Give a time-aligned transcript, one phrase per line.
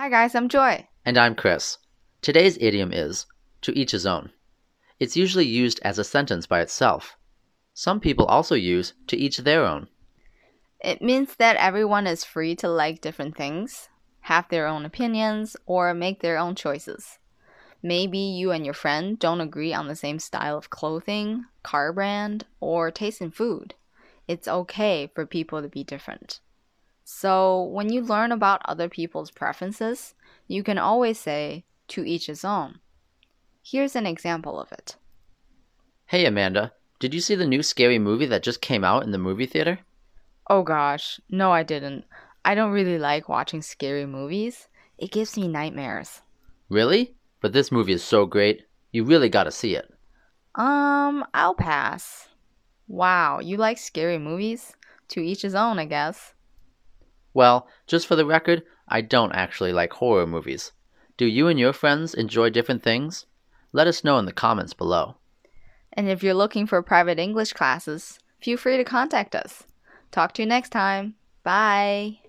[0.00, 0.88] Hi guys, I'm Joy.
[1.04, 1.76] And I'm Chris.
[2.22, 3.26] Today's idiom is
[3.60, 4.30] to each his own.
[4.98, 7.18] It's usually used as a sentence by itself.
[7.74, 9.88] Some people also use to each their own.
[10.80, 13.90] It means that everyone is free to like different things,
[14.20, 17.18] have their own opinions, or make their own choices.
[17.82, 22.46] Maybe you and your friend don't agree on the same style of clothing, car brand,
[22.58, 23.74] or taste in food.
[24.26, 26.40] It's okay for people to be different.
[27.12, 30.14] So, when you learn about other people's preferences,
[30.46, 32.78] you can always say, to each his own.
[33.64, 34.94] Here's an example of it.
[36.06, 39.18] Hey Amanda, did you see the new scary movie that just came out in the
[39.18, 39.80] movie theater?
[40.48, 42.04] Oh gosh, no, I didn't.
[42.44, 46.22] I don't really like watching scary movies, it gives me nightmares.
[46.68, 47.16] Really?
[47.40, 48.66] But this movie is so great.
[48.92, 49.92] You really gotta see it.
[50.54, 52.28] Um, I'll pass.
[52.86, 54.76] Wow, you like scary movies?
[55.08, 56.34] To each his own, I guess.
[57.34, 60.72] Well, just for the record, I don't actually like horror movies.
[61.16, 63.26] Do you and your friends enjoy different things?
[63.72, 65.16] Let us know in the comments below.
[65.92, 69.64] And if you're looking for private English classes, feel free to contact us.
[70.10, 71.14] Talk to you next time.
[71.42, 72.19] Bye.